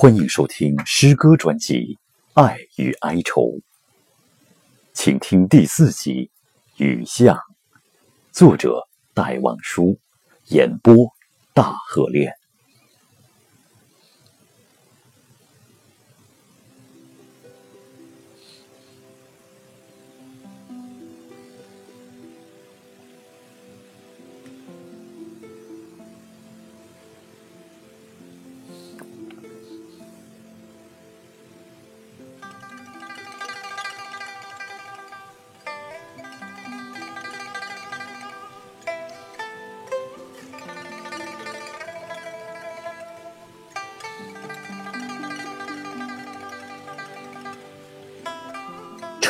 [0.00, 1.74] 欢迎收听诗歌专辑
[2.40, 3.42] 《爱与哀愁》，
[4.92, 6.30] 请听第四集
[6.84, 7.36] 《雨巷》，
[8.30, 9.98] 作者戴望舒，
[10.50, 10.94] 演播
[11.52, 12.37] 大河恋。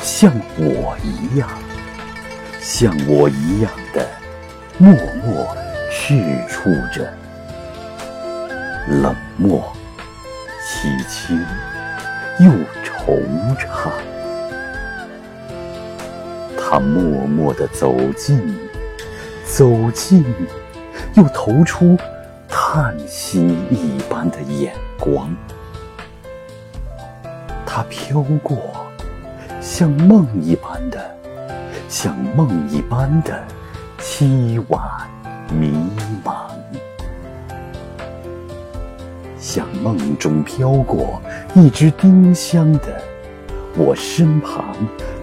[0.00, 1.48] 像我一样，
[2.60, 4.06] 像我一样的
[4.78, 4.92] 默
[5.24, 5.56] 默
[5.90, 7.08] 叙述着，
[8.88, 9.72] 冷漠、
[10.66, 11.38] 凄清
[12.40, 12.50] 又
[12.82, 13.90] 惆怅。
[16.56, 18.58] 他默默地走近，
[19.44, 20.24] 走近，
[21.14, 21.96] 又投出
[22.48, 25.34] 叹息一般的眼光。
[27.64, 28.87] 他飘过。
[29.70, 30.98] 像梦一般的，
[31.90, 33.38] 像梦一般的
[34.00, 34.82] 凄婉
[35.52, 35.70] 迷
[36.24, 36.48] 茫，
[39.38, 41.20] 像梦中飘过
[41.54, 43.00] 一只丁香的
[43.76, 44.74] 我身旁，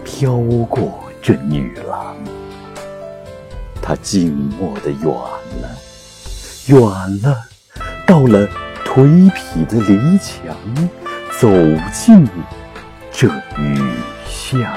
[0.03, 0.37] 飘
[0.69, 2.15] 过这女郎，
[3.81, 5.11] 她静默的远
[5.59, 5.69] 了，
[6.67, 6.79] 远
[7.23, 7.35] 了，
[8.05, 8.47] 到了
[8.85, 10.55] 颓圮的篱墙，
[11.41, 11.49] 走
[11.91, 12.25] 进
[13.11, 13.27] 这
[13.57, 13.81] 雨。
[14.47, 14.75] 下，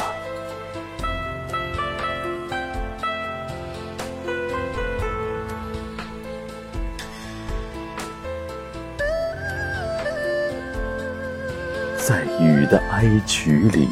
[11.99, 13.87] 在雨的哀曲里，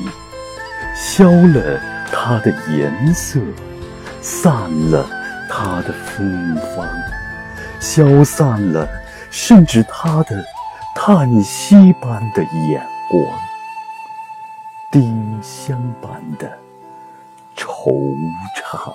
[0.97, 1.79] 消了
[2.11, 3.39] 它的颜色，
[4.23, 4.55] 散
[4.91, 5.07] 了
[5.51, 6.89] 它的芬芳，
[7.81, 8.89] 消散了
[9.31, 10.43] 甚至它的
[10.95, 13.46] 叹息般的眼光。
[14.91, 16.59] 丁香般的
[17.57, 17.91] 惆
[18.57, 18.95] 怅。